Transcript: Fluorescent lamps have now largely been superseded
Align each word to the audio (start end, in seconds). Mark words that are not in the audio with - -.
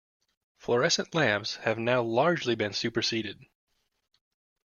Fluorescent 0.57 1.13
lamps 1.13 1.57
have 1.57 1.77
now 1.77 2.01
largely 2.01 2.55
been 2.55 2.73
superseded 2.73 3.45